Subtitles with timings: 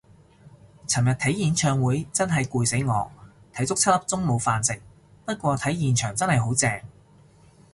[0.87, 3.11] 尋日睇演唱會真係攰死我，
[3.53, 4.81] 睇足七粒鐘冇飯食，
[5.27, 6.81] 不過睇現場真係好正